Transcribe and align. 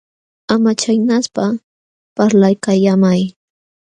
Ama 0.53 0.71
chaynaspa, 0.81 1.45
parlaykallaamay. 2.15 3.21